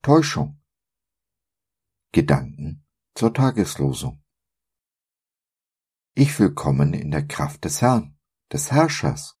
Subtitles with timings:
[0.00, 0.58] Täuschung.
[2.12, 4.24] Gedanken zur Tageslosung.
[6.14, 8.18] Ich will kommen in der Kraft des Herrn,
[8.50, 9.38] des Herrschers.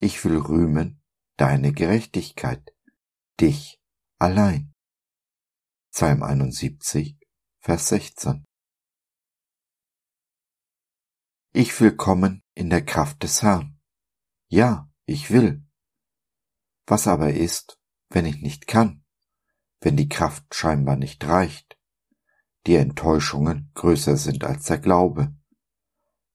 [0.00, 1.00] Ich will rühmen
[1.36, 2.74] deine Gerechtigkeit,
[3.40, 3.80] dich
[4.18, 4.74] allein.
[5.92, 7.16] Psalm 71,
[7.60, 8.44] Vers 16.
[11.52, 13.80] Ich will kommen in der Kraft des Herrn.
[14.48, 15.64] Ja, ich will.
[16.86, 17.79] Was aber ist,
[18.10, 19.04] wenn ich nicht kann,
[19.80, 21.78] wenn die Kraft scheinbar nicht reicht,
[22.66, 25.34] die Enttäuschungen größer sind als der Glaube,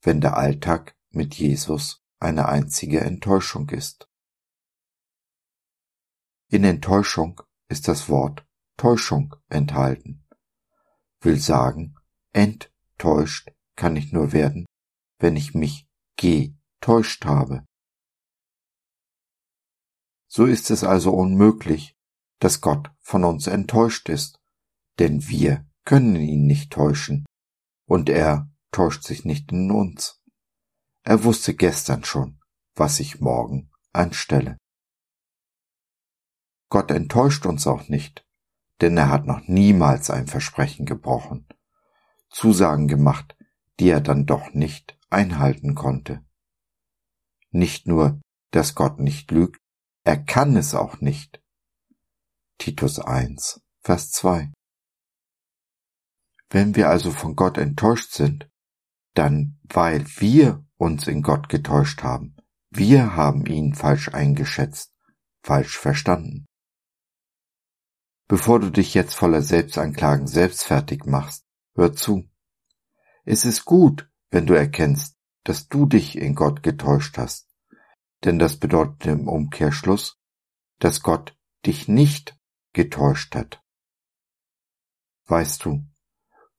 [0.02, 4.10] wenn der Alltag mit Jesus eine einzige Enttäuschung ist.
[6.50, 8.46] In Enttäuschung ist das Wort
[8.78, 10.28] Täuschung enthalten.
[11.22, 11.96] Will sagen,
[12.34, 14.66] enttäuscht kann ich nur werden,
[15.20, 17.66] wenn ich mich getäuscht habe.
[20.36, 21.96] So ist es also unmöglich,
[22.42, 24.38] dass Gott von uns enttäuscht ist,
[25.00, 27.24] denn wir können ihn nicht täuschen,
[27.88, 30.22] und er täuscht sich nicht in uns.
[31.04, 32.42] Er wusste gestern schon,
[32.76, 34.58] was ich morgen anstelle.
[36.70, 38.28] Gott enttäuscht uns auch nicht,
[38.82, 41.48] denn er hat noch niemals ein Versprechen gebrochen,
[42.30, 43.38] Zusagen gemacht,
[43.80, 46.26] die er dann doch nicht einhalten konnte.
[47.52, 48.20] Nicht nur,
[48.52, 49.62] dass Gott nicht lügt,
[50.06, 51.42] er kann es auch nicht.
[52.60, 54.54] Titus 1, Vers 2.
[56.50, 58.48] Wenn wir also von Gott enttäuscht sind,
[59.16, 62.36] dann weil wir uns in Gott getäuscht haben.
[62.70, 64.94] Wir haben ihn falsch eingeschätzt,
[65.42, 66.46] falsch verstanden.
[68.28, 72.30] Bevor du dich jetzt voller Selbstanklagen selbst fertig machst, hör zu.
[73.24, 77.45] Es ist gut, wenn du erkennst, dass du dich in Gott getäuscht hast
[78.24, 80.18] denn das bedeutet im Umkehrschluss,
[80.80, 82.38] dass Gott dich nicht
[82.74, 83.62] getäuscht hat.
[85.28, 85.86] Weißt du,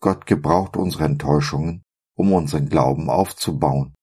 [0.00, 1.82] Gott gebraucht unsere Enttäuschungen,
[2.14, 3.94] um unseren Glauben aufzubauen,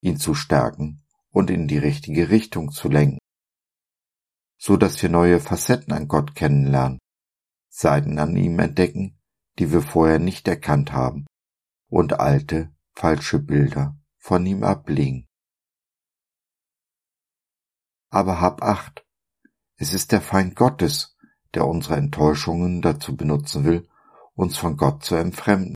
[0.00, 3.18] ihn zu stärken und in die richtige Richtung zu lenken,
[4.58, 6.98] so dass wir neue Facetten an Gott kennenlernen,
[7.68, 9.18] Seiten an ihm entdecken,
[9.58, 11.26] die wir vorher nicht erkannt haben,
[11.88, 15.26] und alte, falsche Bilder von ihm ablegen.
[18.12, 19.06] Aber hab acht.
[19.76, 21.16] Es ist der Feind Gottes,
[21.54, 23.88] der unsere Enttäuschungen dazu benutzen will,
[24.34, 25.74] uns von Gott zu entfremden,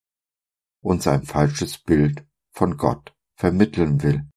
[0.83, 4.29] uns ein falsches Bild von Gott vermitteln will.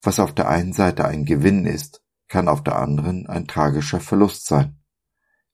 [0.00, 4.46] Was auf der einen Seite ein Gewinn ist, kann auf der anderen ein tragischer Verlust
[4.46, 4.80] sein.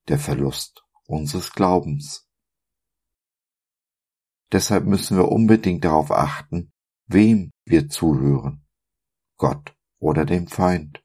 [0.09, 2.29] Der Verlust unseres Glaubens.
[4.53, 6.75] Deshalb müssen wir unbedingt darauf achten,
[7.07, 8.67] wem wir zuhören.
[9.39, 11.03] Gott oder dem Feind.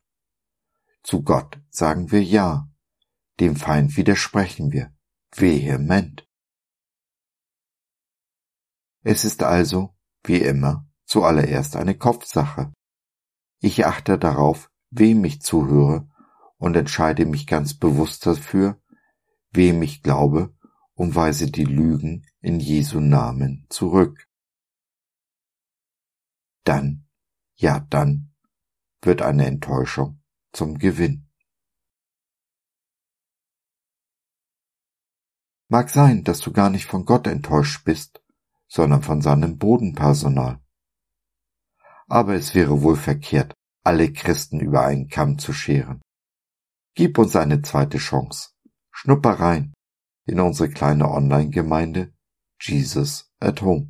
[1.03, 2.67] Zu Gott sagen wir Ja,
[3.39, 4.91] dem Feind widersprechen wir
[5.31, 6.27] vehement.
[9.03, 12.73] Es ist also, wie immer, zuallererst eine Kopfsache.
[13.59, 16.09] Ich achte darauf, wem ich zuhöre
[16.57, 18.81] und entscheide mich ganz bewusst dafür,
[19.51, 20.55] wem ich glaube
[20.95, 24.27] und weise die Lügen in Jesu Namen zurück.
[26.63, 27.07] Dann,
[27.55, 28.33] ja dann,
[29.01, 30.21] wird eine Enttäuschung
[30.53, 31.29] zum Gewinn.
[35.69, 38.23] Mag sein, dass du gar nicht von Gott enttäuscht bist,
[38.67, 40.61] sondern von seinem Bodenpersonal.
[42.07, 43.53] Aber es wäre wohl verkehrt,
[43.83, 46.01] alle Christen über einen Kamm zu scheren.
[46.95, 48.51] Gib uns eine zweite Chance.
[48.91, 49.73] Schnupper rein
[50.25, 52.13] in unsere kleine Online-Gemeinde
[52.59, 53.89] Jesus at Home.